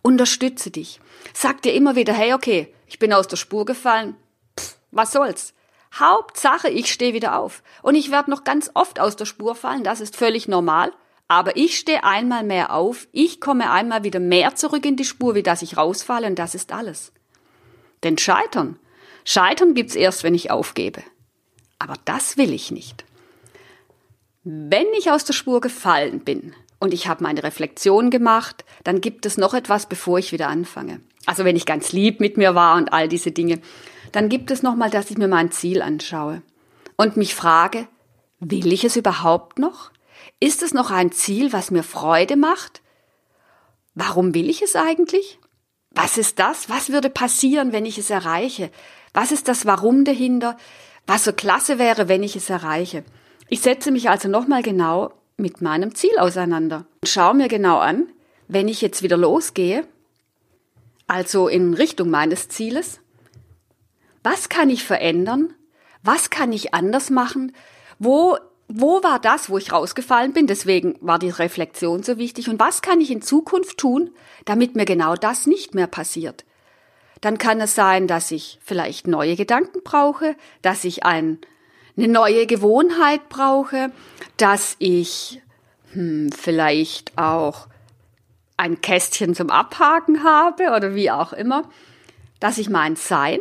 Unterstütze 0.00 0.70
dich. 0.70 1.00
Sag 1.34 1.62
dir 1.62 1.74
immer 1.74 1.96
wieder, 1.96 2.14
hey, 2.14 2.32
okay, 2.32 2.74
ich 2.86 2.98
bin 2.98 3.12
aus 3.12 3.28
der 3.28 3.36
Spur 3.36 3.66
gefallen. 3.66 4.16
Pff, 4.58 4.76
was 4.90 5.12
soll's? 5.12 5.52
Hauptsache, 5.94 6.70
ich 6.70 6.90
stehe 6.90 7.12
wieder 7.12 7.38
auf. 7.38 7.62
Und 7.82 7.94
ich 7.94 8.10
werde 8.10 8.30
noch 8.30 8.44
ganz 8.44 8.70
oft 8.72 8.98
aus 8.98 9.16
der 9.16 9.26
Spur 9.26 9.54
fallen, 9.54 9.84
das 9.84 10.00
ist 10.00 10.16
völlig 10.16 10.48
normal. 10.48 10.92
Aber 11.32 11.56
ich 11.56 11.78
stehe 11.78 12.04
einmal 12.04 12.44
mehr 12.44 12.74
auf, 12.74 13.08
ich 13.10 13.40
komme 13.40 13.70
einmal 13.70 14.04
wieder 14.04 14.20
mehr 14.20 14.54
zurück 14.54 14.84
in 14.84 14.96
die 14.96 15.06
Spur, 15.06 15.34
wie 15.34 15.42
dass 15.42 15.62
ich 15.62 15.78
rausfalle 15.78 16.26
und 16.26 16.38
das 16.38 16.54
ist 16.54 16.72
alles. 16.72 17.10
Denn 18.02 18.18
Scheitern, 18.18 18.78
Scheitern 19.24 19.72
gibt's 19.72 19.94
erst, 19.94 20.24
wenn 20.24 20.34
ich 20.34 20.50
aufgebe. 20.50 21.02
Aber 21.78 21.94
das 22.04 22.36
will 22.36 22.52
ich 22.52 22.70
nicht. 22.70 23.06
Wenn 24.44 24.84
ich 24.98 25.10
aus 25.10 25.24
der 25.24 25.32
Spur 25.32 25.62
gefallen 25.62 26.20
bin 26.20 26.52
und 26.80 26.92
ich 26.92 27.08
habe 27.08 27.22
meine 27.22 27.42
Reflexion 27.42 28.10
gemacht, 28.10 28.66
dann 28.84 29.00
gibt 29.00 29.24
es 29.24 29.38
noch 29.38 29.54
etwas, 29.54 29.86
bevor 29.86 30.18
ich 30.18 30.32
wieder 30.32 30.48
anfange. 30.48 31.00
Also 31.24 31.46
wenn 31.46 31.56
ich 31.56 31.64
ganz 31.64 31.92
lieb 31.92 32.20
mit 32.20 32.36
mir 32.36 32.54
war 32.54 32.76
und 32.76 32.92
all 32.92 33.08
diese 33.08 33.30
Dinge, 33.30 33.58
dann 34.12 34.28
gibt 34.28 34.50
es 34.50 34.62
noch 34.62 34.76
mal, 34.76 34.90
dass 34.90 35.10
ich 35.10 35.16
mir 35.16 35.28
mein 35.28 35.50
Ziel 35.50 35.80
anschaue 35.80 36.42
und 36.98 37.16
mich 37.16 37.34
frage, 37.34 37.88
will 38.38 38.70
ich 38.70 38.84
es 38.84 38.96
überhaupt 38.96 39.58
noch? 39.58 39.91
Ist 40.40 40.62
es 40.62 40.74
noch 40.74 40.90
ein 40.90 41.12
Ziel, 41.12 41.52
was 41.52 41.70
mir 41.70 41.82
Freude 41.82 42.36
macht? 42.36 42.82
Warum 43.94 44.34
will 44.34 44.48
ich 44.48 44.62
es 44.62 44.76
eigentlich? 44.76 45.38
Was 45.90 46.16
ist 46.16 46.38
das? 46.38 46.68
Was 46.68 46.90
würde 46.90 47.10
passieren, 47.10 47.72
wenn 47.72 47.86
ich 47.86 47.98
es 47.98 48.10
erreiche? 48.10 48.70
Was 49.12 49.32
ist 49.32 49.48
das 49.48 49.66
Warum 49.66 50.04
dahinter? 50.04 50.56
Was 51.06 51.24
so 51.24 51.32
klasse 51.32 51.78
wäre, 51.78 52.08
wenn 52.08 52.22
ich 52.22 52.36
es 52.36 52.48
erreiche? 52.48 53.04
Ich 53.48 53.60
setze 53.60 53.90
mich 53.90 54.08
also 54.08 54.28
nochmal 54.28 54.62
genau 54.62 55.12
mit 55.36 55.60
meinem 55.60 55.94
Ziel 55.94 56.16
auseinander 56.18 56.86
und 57.02 57.08
schaue 57.08 57.34
mir 57.34 57.48
genau 57.48 57.78
an, 57.78 58.08
wenn 58.48 58.68
ich 58.68 58.80
jetzt 58.80 59.02
wieder 59.02 59.16
losgehe, 59.16 59.86
also 61.06 61.48
in 61.48 61.74
Richtung 61.74 62.10
meines 62.10 62.48
Zieles, 62.48 63.00
was 64.22 64.48
kann 64.48 64.70
ich 64.70 64.84
verändern? 64.84 65.52
Was 66.02 66.30
kann 66.30 66.52
ich 66.52 66.74
anders 66.74 67.10
machen? 67.10 67.52
Wo 67.98 68.38
wo 68.74 69.02
war 69.02 69.18
das, 69.18 69.50
wo 69.50 69.58
ich 69.58 69.72
rausgefallen 69.72 70.32
bin? 70.32 70.46
Deswegen 70.46 70.96
war 71.00 71.18
die 71.18 71.28
Reflexion 71.28 72.02
so 72.02 72.16
wichtig. 72.16 72.48
Und 72.48 72.58
was 72.58 72.80
kann 72.80 73.00
ich 73.00 73.10
in 73.10 73.20
Zukunft 73.20 73.76
tun, 73.76 74.10
damit 74.46 74.76
mir 74.76 74.86
genau 74.86 75.14
das 75.14 75.46
nicht 75.46 75.74
mehr 75.74 75.86
passiert? 75.86 76.44
Dann 77.20 77.36
kann 77.36 77.60
es 77.60 77.74
sein, 77.74 78.06
dass 78.06 78.30
ich 78.30 78.58
vielleicht 78.64 79.06
neue 79.06 79.36
Gedanken 79.36 79.80
brauche, 79.84 80.36
dass 80.62 80.84
ich 80.84 81.04
ein, 81.04 81.38
eine 81.96 82.08
neue 82.08 82.46
Gewohnheit 82.46 83.28
brauche, 83.28 83.92
dass 84.38 84.76
ich 84.78 85.42
hm, 85.92 86.32
vielleicht 86.32 87.18
auch 87.18 87.68
ein 88.56 88.80
Kästchen 88.80 89.34
zum 89.34 89.50
Abhaken 89.50 90.24
habe 90.24 90.70
oder 90.74 90.94
wie 90.94 91.10
auch 91.10 91.34
immer, 91.34 91.68
dass 92.40 92.58
ich 92.58 92.70
mein 92.70 92.96
Sein, 92.96 93.38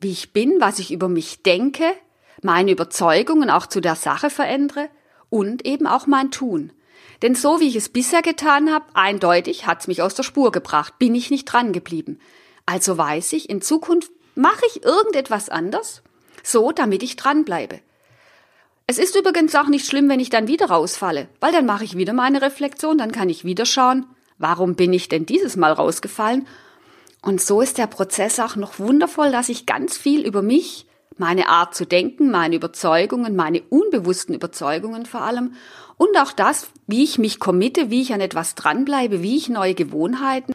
wie 0.00 0.12
ich 0.12 0.32
bin, 0.34 0.60
was 0.60 0.78
ich 0.78 0.92
über 0.92 1.08
mich 1.08 1.42
denke, 1.42 1.94
meine 2.46 2.70
Überzeugungen 2.70 3.50
auch 3.50 3.66
zu 3.66 3.82
der 3.82 3.94
Sache 3.94 4.30
verändere 4.30 4.88
und 5.28 5.66
eben 5.66 5.86
auch 5.86 6.06
mein 6.06 6.30
Tun. 6.30 6.72
Denn 7.20 7.34
so 7.34 7.60
wie 7.60 7.68
ich 7.68 7.76
es 7.76 7.90
bisher 7.90 8.22
getan 8.22 8.72
habe, 8.72 8.86
eindeutig 8.94 9.66
hat's 9.66 9.86
mich 9.86 10.00
aus 10.00 10.14
der 10.14 10.22
Spur 10.22 10.50
gebracht, 10.50 10.98
bin 10.98 11.14
ich 11.14 11.30
nicht 11.30 11.44
dran 11.44 11.74
geblieben. 11.74 12.18
Also 12.64 12.96
weiß 12.96 13.34
ich, 13.34 13.50
in 13.50 13.60
Zukunft 13.60 14.10
mache 14.34 14.64
ich 14.66 14.82
irgendetwas 14.82 15.50
anders 15.50 16.02
so 16.46 16.72
damit 16.72 17.02
ich 17.02 17.16
dranbleibe. 17.16 17.80
Es 18.86 18.98
ist 18.98 19.16
übrigens 19.16 19.54
auch 19.56 19.66
nicht 19.66 19.86
schlimm, 19.86 20.08
wenn 20.08 20.20
ich 20.20 20.30
dann 20.30 20.46
wieder 20.46 20.66
rausfalle, 20.66 21.28
weil 21.40 21.52
dann 21.52 21.66
mache 21.66 21.84
ich 21.84 21.96
wieder 21.96 22.12
meine 22.12 22.40
Reflexion, 22.40 22.98
dann 22.98 23.10
kann 23.10 23.28
ich 23.28 23.44
wieder 23.44 23.66
schauen, 23.66 24.06
warum 24.38 24.76
bin 24.76 24.92
ich 24.92 25.08
denn 25.08 25.26
dieses 25.26 25.56
Mal 25.56 25.72
rausgefallen? 25.72 26.46
Und 27.22 27.40
so 27.40 27.60
ist 27.60 27.78
der 27.78 27.88
Prozess 27.88 28.38
auch 28.38 28.54
noch 28.54 28.78
wundervoll, 28.78 29.32
dass 29.32 29.48
ich 29.48 29.66
ganz 29.66 29.96
viel 29.96 30.24
über 30.24 30.42
mich, 30.42 30.86
meine 31.18 31.48
Art 31.48 31.74
zu 31.74 31.86
denken, 31.86 32.30
meine 32.30 32.56
Überzeugungen, 32.56 33.36
meine 33.36 33.62
unbewussten 33.62 34.34
Überzeugungen 34.34 35.06
vor 35.06 35.22
allem 35.22 35.54
und 35.96 36.16
auch 36.18 36.32
das, 36.32 36.68
wie 36.86 37.04
ich 37.04 37.18
mich 37.18 37.40
committe, 37.40 37.90
wie 37.90 38.02
ich 38.02 38.12
an 38.12 38.20
etwas 38.20 38.54
dranbleibe, 38.54 39.22
wie 39.22 39.36
ich 39.36 39.48
neue 39.48 39.74
Gewohnheiten 39.74 40.52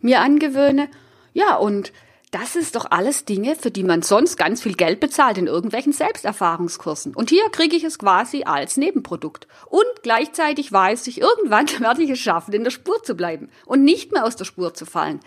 mir 0.00 0.20
angewöhne. 0.20 0.88
Ja, 1.32 1.56
und 1.56 1.92
das 2.30 2.56
ist 2.56 2.76
doch 2.76 2.86
alles 2.90 3.24
Dinge, 3.24 3.56
für 3.56 3.70
die 3.70 3.84
man 3.84 4.02
sonst 4.02 4.36
ganz 4.36 4.62
viel 4.62 4.74
Geld 4.74 5.00
bezahlt 5.00 5.38
in 5.38 5.46
irgendwelchen 5.46 5.92
Selbsterfahrungskursen. 5.92 7.14
Und 7.14 7.30
hier 7.30 7.48
kriege 7.50 7.76
ich 7.76 7.84
es 7.84 7.98
quasi 7.98 8.44
als 8.44 8.76
Nebenprodukt. 8.76 9.46
Und 9.66 9.84
gleichzeitig 10.02 10.72
weiß 10.72 11.06
ich, 11.06 11.20
irgendwann 11.20 11.68
werde 11.80 12.02
ich 12.02 12.10
es 12.10 12.18
schaffen, 12.18 12.52
in 12.52 12.64
der 12.64 12.70
Spur 12.70 13.02
zu 13.02 13.14
bleiben 13.14 13.48
und 13.64 13.84
nicht 13.84 14.12
mehr 14.12 14.24
aus 14.24 14.36
der 14.36 14.44
Spur 14.44 14.74
zu 14.74 14.86
fallen. 14.86 15.20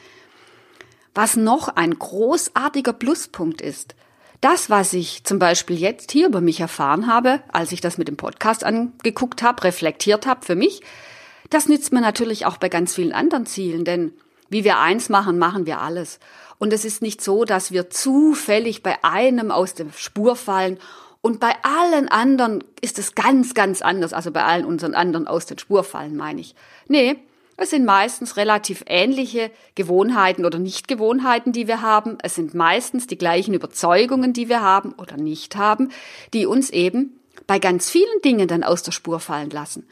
Was 1.15 1.35
noch 1.35 1.69
ein 1.69 1.97
großartiger 1.97 2.93
Pluspunkt 2.93 3.61
ist, 3.61 3.95
das, 4.41 4.69
was 4.69 4.93
ich 4.93 5.23
zum 5.23 5.39
Beispiel 5.39 5.77
jetzt 5.77 6.11
hier 6.11 6.27
über 6.27 6.41
mich 6.41 6.59
erfahren 6.59 7.07
habe, 7.07 7.41
als 7.51 7.71
ich 7.71 7.81
das 7.81 7.97
mit 7.97 8.07
dem 8.07 8.17
Podcast 8.17 8.63
angeguckt 8.63 9.43
habe, 9.43 9.63
reflektiert 9.63 10.25
habe 10.25 10.45
für 10.45 10.55
mich, 10.55 10.81
das 11.49 11.67
nützt 11.67 11.91
mir 11.91 12.01
natürlich 12.01 12.45
auch 12.45 12.57
bei 12.57 12.69
ganz 12.69 12.93
vielen 12.93 13.11
anderen 13.11 13.45
Zielen, 13.45 13.83
denn 13.83 14.13
wie 14.49 14.63
wir 14.63 14.79
eins 14.79 15.09
machen, 15.09 15.37
machen 15.37 15.65
wir 15.65 15.81
alles. 15.81 16.19
Und 16.57 16.73
es 16.73 16.85
ist 16.85 17.01
nicht 17.01 17.21
so, 17.21 17.45
dass 17.45 17.71
wir 17.71 17.89
zufällig 17.89 18.83
bei 18.83 19.03
einem 19.03 19.51
aus 19.51 19.73
der 19.73 19.87
Spur 19.95 20.35
fallen 20.35 20.77
und 21.21 21.39
bei 21.39 21.53
allen 21.63 22.07
anderen 22.07 22.63
ist 22.81 22.97
es 22.97 23.15
ganz, 23.15 23.53
ganz 23.53 23.81
anders. 23.81 24.13
Also 24.13 24.31
bei 24.31 24.43
allen 24.43 24.65
unseren 24.65 24.93
anderen 24.93 25.27
aus 25.27 25.45
der 25.45 25.57
Spur 25.57 25.83
fallen, 25.83 26.15
meine 26.15 26.39
ich. 26.39 26.55
Nee, 26.87 27.17
es 27.61 27.71
sind 27.71 27.85
meistens 27.85 28.37
relativ 28.37 28.83
ähnliche 28.87 29.51
Gewohnheiten 29.75 30.45
oder 30.45 30.59
Nichtgewohnheiten, 30.59 31.51
die 31.51 31.67
wir 31.67 31.81
haben. 31.81 32.17
Es 32.21 32.35
sind 32.35 32.53
meistens 32.53 33.07
die 33.07 33.17
gleichen 33.17 33.53
Überzeugungen, 33.53 34.33
die 34.33 34.49
wir 34.49 34.61
haben 34.61 34.93
oder 34.93 35.17
nicht 35.17 35.55
haben, 35.55 35.89
die 36.33 36.45
uns 36.45 36.69
eben 36.69 37.19
bei 37.47 37.59
ganz 37.59 37.89
vielen 37.89 38.21
Dingen 38.23 38.47
dann 38.47 38.63
aus 38.63 38.83
der 38.83 38.91
Spur 38.91 39.19
fallen 39.19 39.49
lassen. 39.49 39.87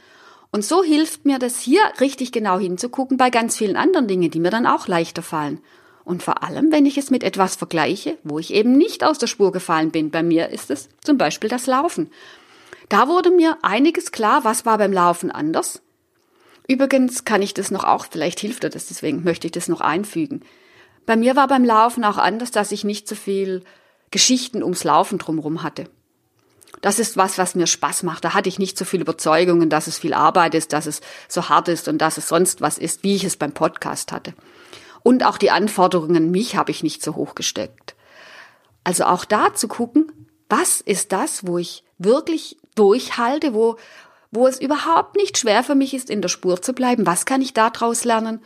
Und 0.52 0.64
so 0.64 0.84
hilft 0.84 1.26
mir 1.26 1.40
das 1.40 1.60
hier 1.60 1.82
richtig 2.00 2.32
genau 2.32 2.58
hinzugucken 2.58 3.18
bei 3.18 3.30
ganz 3.30 3.58
vielen 3.58 3.76
anderen 3.76 4.08
Dingen, 4.08 4.32
die 4.32 4.40
mir 4.40 4.50
dann 4.50 4.66
auch 4.66 4.88
leichter 4.88 5.22
fallen. 5.22 5.60
Und 6.04 6.24
vor 6.24 6.42
allem, 6.42 6.72
wenn 6.72 6.86
ich 6.86 6.98
es 6.98 7.10
mit 7.10 7.24
etwas 7.24 7.56
vergleiche, 7.56 8.18
wo 8.24 8.40
ich 8.40 8.54
eben 8.54 8.78
nicht 8.78 9.04
aus 9.04 9.18
der 9.18 9.28
Spur 9.28 9.52
gefallen 9.52 9.92
bin. 9.92 10.10
Bei 10.10 10.24
mir 10.24 10.50
ist 10.50 10.72
es 10.72 10.88
zum 11.04 11.18
Beispiel 11.18 11.50
das 11.50 11.68
Laufen. 11.68 12.10
Da 12.88 13.10
wurde 13.10 13.30
mir 13.30 13.58
einiges 13.62 14.14
klar, 14.14 14.46
was 14.46 14.66
war 14.66 14.78
beim 14.78 14.94
Laufen 14.94 15.32
anders. 15.32 15.82
Übrigens 16.68 17.24
kann 17.24 17.42
ich 17.42 17.54
das 17.54 17.72
noch 17.72 17.84
auch, 17.84 18.08
vielleicht 18.10 18.40
hilft 18.40 18.64
dir 18.64 18.70
das, 18.70 18.88
deswegen 18.88 19.24
möchte 19.24 19.48
ich 19.48 19.52
das 19.52 19.68
noch 19.68 19.82
einfügen. 19.82 20.42
Bei 21.06 21.16
mir 21.16 21.36
war 21.36 21.48
beim 21.48 21.64
Laufen 21.64 22.04
auch 22.04 22.18
anders, 22.18 22.52
dass 22.52 22.74
ich 22.74 22.84
nicht 22.84 23.08
so 23.08 23.16
viel 23.16 23.64
Geschichten 24.12 24.62
ums 24.64 24.84
Laufen 24.84 25.18
drumherum 25.18 25.64
hatte. 25.64 25.86
Das 26.82 27.00
ist 27.00 27.18
was, 27.18 27.38
was 27.38 27.56
mir 27.56 27.66
Spaß 27.66 28.04
macht. 28.04 28.24
Da 28.24 28.34
hatte 28.34 28.50
ich 28.50 28.60
nicht 28.60 28.78
so 28.78 28.86
viel 28.86 29.02
Überzeugungen, 29.02 29.70
dass 29.70 29.88
es 29.88 29.98
viel 29.98 30.14
Arbeit 30.14 30.54
ist, 30.54 30.74
dass 30.74 30.86
es 30.86 31.02
so 31.28 31.50
hart 31.50 31.70
ist 31.70 31.88
und 31.88 32.00
dass 32.00 32.18
es 32.18 32.28
sonst 32.28 32.62
was 32.62 32.78
ist, 32.78 33.04
wie 33.04 33.16
ich 33.16 33.24
es 33.24 33.38
beim 33.38 33.54
Podcast 33.54 34.12
hatte. 34.12 34.34
Und 35.02 35.26
auch 35.26 35.38
die 35.38 35.52
Anforderungen 35.52 36.32
mich 36.32 36.56
habe 36.56 36.72
ich 36.72 36.84
nicht 36.84 37.02
so 37.02 37.16
hoch 37.16 37.34
gesteckt. 37.34 37.96
Also 38.84 39.06
auch 39.06 39.26
da 39.26 39.54
zu 39.54 39.68
gucken, 39.68 40.12
was 40.50 40.82
ist 40.82 41.12
das, 41.14 41.48
wo 41.48 41.58
ich 41.58 41.84
wirklich 41.98 42.58
durchhalte, 42.76 43.54
wo, 43.54 43.78
wo 44.32 44.48
es 44.48 44.60
überhaupt 44.60 45.16
nicht 45.16 45.38
schwer 45.38 45.64
für 45.64 45.76
mich 45.76 45.94
ist, 45.94 46.10
in 46.10 46.22
der 46.22 46.30
Spur 46.30 46.62
zu 46.62 46.74
bleiben. 46.74 47.06
Was 47.06 47.26
kann 47.26 47.42
ich 47.42 47.54
daraus 47.54 48.04
lernen? 48.04 48.42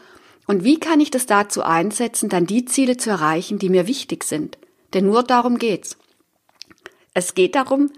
Und 0.48 0.64
wie 0.64 0.80
kann 0.80 1.00
ich 1.00 1.12
das 1.12 1.26
dazu 1.26 1.64
einsetzen, 1.64 2.30
dann 2.30 2.46
die 2.46 2.66
Ziele 2.66 2.98
zu 2.98 3.10
erreichen, 3.10 3.60
die 3.60 3.70
mir 3.70 3.88
wichtig 3.88 4.24
sind? 4.24 4.58
Denn 4.94 5.06
nur 5.06 5.24
darum 5.24 5.58
geht's. 5.58 5.98
Es 7.14 7.36
geht 7.36 7.56
darum, 7.56 7.92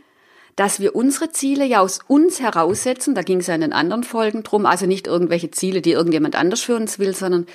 dass 0.55 0.79
wir 0.79 0.95
unsere 0.95 1.31
Ziele 1.31 1.65
ja 1.65 1.79
aus 1.79 1.99
uns 2.07 2.39
heraussetzen. 2.39 3.15
Da 3.15 3.21
ging 3.21 3.39
es 3.39 3.47
ja 3.47 3.55
in 3.55 3.61
den 3.61 3.73
anderen 3.73 4.03
Folgen 4.03 4.43
drum. 4.43 4.65
Also 4.65 4.85
nicht 4.85 5.07
irgendwelche 5.07 5.51
Ziele, 5.51 5.81
die 5.81 5.91
irgendjemand 5.91 6.35
anders 6.35 6.61
für 6.61 6.75
uns 6.75 6.99
will, 6.99 7.15
sondern 7.15 7.47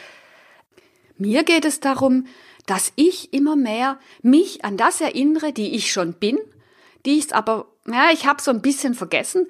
mir 1.17 1.45
geht 1.45 1.65
es 1.65 1.81
darum, 1.81 2.27
dass 2.67 2.93
ich 2.97 3.33
immer 3.33 3.57
mehr 3.57 3.99
mich 4.23 4.65
an 4.65 4.77
das 4.77 5.01
erinnere, 5.01 5.53
die 5.53 5.75
ich 5.75 5.91
schon 5.91 6.13
bin, 6.13 6.39
die 7.07 7.19
ich 7.19 7.35
aber, 7.35 7.67
ja, 7.87 8.11
ich 8.13 8.27
habe 8.27 8.43
so 8.43 8.51
ein 8.51 8.63
bisschen 8.63 8.95
vergessen. 8.95 9.49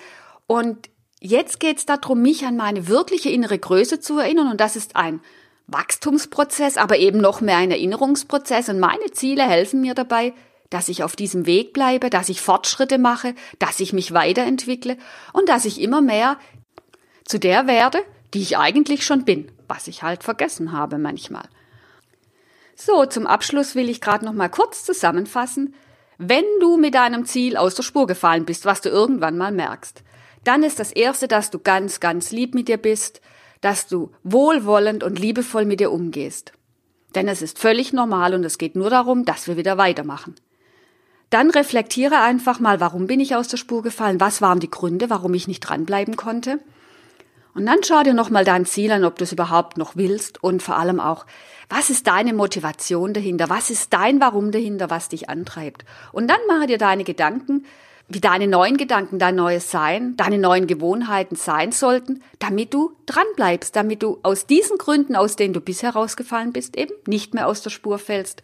Und 0.48 0.88
jetzt 1.20 1.60
geht 1.60 1.76
es 1.76 1.86
darum, 1.86 2.22
mich 2.22 2.44
an 2.44 2.56
meine 2.56 2.88
wirkliche 2.88 3.28
innere 3.28 3.58
Größe 3.58 4.00
zu 4.00 4.18
erinnern. 4.18 4.50
Und 4.50 4.60
das 4.60 4.74
ist 4.74 4.96
ein 4.96 5.20
Wachstumsprozess, 5.68 6.78
aber 6.78 6.96
eben 6.96 7.20
noch 7.20 7.40
mehr 7.40 7.58
ein 7.58 7.70
Erinnerungsprozess. 7.70 8.70
Und 8.70 8.80
meine 8.80 9.12
Ziele 9.12 9.44
helfen 9.44 9.82
mir 9.82 9.94
dabei, 9.94 10.32
dass 10.70 10.88
ich 10.88 11.02
auf 11.04 11.16
diesem 11.16 11.46
Weg 11.46 11.72
bleibe, 11.74 12.10
dass 12.10 12.30
ich 12.30 12.40
Fortschritte 12.40 12.98
mache, 12.98 13.34
dass 13.58 13.78
ich 13.78 13.92
mich 13.92 14.12
weiterentwickle 14.12 14.96
und 15.32 15.48
dass 15.48 15.66
ich 15.66 15.80
immer 15.80 16.00
mehr 16.00 16.38
zu 17.24 17.38
der 17.38 17.66
werde, 17.66 18.00
die 18.32 18.40
ich 18.40 18.56
eigentlich 18.56 19.04
schon 19.04 19.24
bin, 19.24 19.52
was 19.68 19.86
ich 19.86 20.02
halt 20.02 20.24
vergessen 20.24 20.72
habe 20.72 20.98
manchmal. 20.98 21.48
So, 22.74 23.04
zum 23.04 23.26
Abschluss 23.26 23.74
will 23.74 23.90
ich 23.90 24.00
gerade 24.00 24.24
noch 24.24 24.32
mal 24.32 24.48
kurz 24.48 24.84
zusammenfassen. 24.84 25.74
Wenn 26.16 26.44
du 26.60 26.78
mit 26.78 26.94
deinem 26.94 27.26
Ziel 27.26 27.56
aus 27.56 27.74
der 27.74 27.82
Spur 27.82 28.06
gefallen 28.06 28.46
bist, 28.46 28.64
was 28.64 28.80
du 28.80 28.88
irgendwann 28.88 29.36
mal 29.36 29.52
merkst, 29.52 30.02
dann 30.44 30.62
ist 30.62 30.78
das 30.78 30.92
erste, 30.92 31.28
dass 31.28 31.50
du 31.50 31.58
ganz, 31.58 32.00
ganz 32.00 32.30
lieb 32.30 32.54
mit 32.54 32.68
dir 32.68 32.76
bist, 32.76 33.20
dass 33.60 33.86
du 33.86 34.12
wohlwollend 34.22 35.02
und 35.02 35.18
liebevoll 35.18 35.64
mit 35.64 35.80
dir 35.80 35.90
umgehst. 35.90 36.52
Denn 37.14 37.28
es 37.28 37.42
ist 37.42 37.58
völlig 37.58 37.92
normal 37.92 38.34
und 38.34 38.44
es 38.44 38.58
geht 38.58 38.76
nur 38.76 38.90
darum, 38.90 39.24
dass 39.24 39.48
wir 39.48 39.56
wieder 39.56 39.78
weitermachen. 39.78 40.34
Dann 41.30 41.50
reflektiere 41.50 42.20
einfach 42.20 42.60
mal, 42.60 42.80
warum 42.80 43.06
bin 43.06 43.20
ich 43.20 43.34
aus 43.34 43.48
der 43.48 43.56
Spur 43.56 43.82
gefallen? 43.82 44.20
Was 44.20 44.40
waren 44.40 44.60
die 44.60 44.70
Gründe, 44.70 45.10
warum 45.10 45.34
ich 45.34 45.48
nicht 45.48 45.60
dranbleiben 45.60 46.16
konnte? 46.16 46.60
Und 47.54 47.66
dann 47.66 47.82
schau 47.82 48.02
dir 48.02 48.14
nochmal 48.14 48.44
dein 48.44 48.66
Ziel 48.66 48.92
an, 48.92 49.04
ob 49.04 49.16
du 49.16 49.24
es 49.24 49.32
überhaupt 49.32 49.78
noch 49.78 49.96
willst 49.96 50.42
und 50.42 50.62
vor 50.62 50.76
allem 50.76 51.00
auch, 51.00 51.26
was 51.68 51.90
ist 51.90 52.06
deine 52.06 52.32
Motivation 52.32 53.12
dahinter? 53.12 53.50
Was 53.50 53.70
ist 53.70 53.92
dein 53.92 54.20
Warum 54.20 54.52
dahinter, 54.52 54.90
was 54.90 55.08
dich 55.08 55.28
antreibt? 55.28 55.84
Und 56.12 56.28
dann 56.28 56.38
mache 56.46 56.66
dir 56.66 56.78
deine 56.78 57.04
Gedanken, 57.04 57.66
wie 58.08 58.20
deine 58.20 58.46
neuen 58.46 58.76
Gedanken, 58.76 59.18
dein 59.18 59.34
neues 59.34 59.70
Sein, 59.70 60.16
deine 60.16 60.38
neuen 60.38 60.66
Gewohnheiten 60.66 61.36
sein 61.36 61.72
sollten, 61.72 62.22
damit 62.38 62.72
du 62.72 62.96
dranbleibst, 63.06 63.76
damit 63.76 64.02
du 64.02 64.18
aus 64.22 64.46
diesen 64.46 64.78
Gründen, 64.78 65.14
aus 65.14 65.36
denen 65.36 65.52
du 65.52 65.60
bisher 65.60 65.90
rausgefallen 65.90 66.52
bist, 66.52 66.76
eben 66.76 66.94
nicht 67.06 67.34
mehr 67.34 67.46
aus 67.46 67.60
der 67.60 67.70
Spur 67.70 67.98
fällst. 67.98 68.42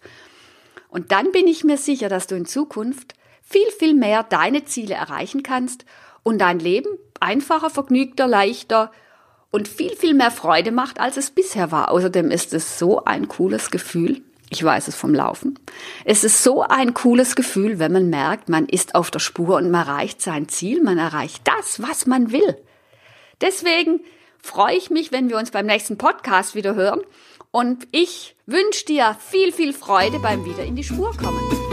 Und 0.89 1.13
dann 1.13 1.33
bin 1.33 1.47
ich 1.47 1.65
mir 1.65 1.79
sicher, 1.79 2.09
dass 2.09 2.27
du 2.27 2.35
in 2.35 2.47
Zukunft 2.47 3.15
viel, 3.43 3.71
viel 3.79 3.95
mehr 3.95 4.23
deine 4.23 4.65
Ziele 4.65 4.95
erreichen 4.95 5.43
kannst 5.43 5.85
und 6.23 6.39
dein 6.39 6.59
Leben 6.59 6.89
einfacher, 7.21 7.71
vergnügter, 7.71 8.27
leichter, 8.27 8.91
und 9.55 9.69
viel, 9.69 9.95
viel 9.95 10.15
mehr 10.15 10.33
Freude 10.33 10.73
macht, 10.73 10.99
als 10.99 11.17
es 11.17 11.31
bisher 11.31 11.71
war. 11.71 11.93
Außerdem 11.93 12.33
ist 12.33 12.53
es 12.53 12.77
so 12.77 13.05
ein 13.05 13.29
cooles 13.29 13.71
Gefühl. 13.71 14.21
Ich 14.55 14.63
weiß 14.63 14.87
es 14.87 14.95
vom 14.95 15.13
Laufen. 15.13 15.59
Es 16.05 16.23
ist 16.23 16.45
so 16.45 16.63
ein 16.63 16.95
cooles 16.95 17.35
Gefühl, 17.35 17.81
wenn 17.81 17.91
man 17.91 18.09
merkt, 18.09 18.49
man 18.49 18.67
ist 18.67 18.95
auf 18.95 19.11
der 19.11 19.19
Spur 19.19 19.57
und 19.57 19.73
man 19.73 19.89
erreicht 19.89 20.23
sein 20.23 20.49
Ziel, 20.49 20.81
man 20.81 20.97
erreicht 20.97 21.43
das, 21.43 21.83
was 21.83 22.07
man 22.07 22.31
will. 22.31 22.57
Deswegen 23.41 23.99
freue 24.41 24.77
ich 24.77 24.91
mich, 24.91 25.11
wenn 25.11 25.29
wir 25.29 25.39
uns 25.39 25.51
beim 25.51 25.67
nächsten 25.67 25.99
Podcast 25.99 26.55
wieder 26.55 26.77
hören. 26.77 27.01
Und 27.51 27.89
ich 27.91 28.37
wünsche 28.47 28.85
dir 28.85 29.17
viel, 29.29 29.51
viel 29.51 29.73
Freude 29.73 30.21
beim 30.21 30.45
Wieder 30.45 30.63
in 30.63 30.77
die 30.77 30.85
Spur 30.85 31.13
kommen. 31.17 31.64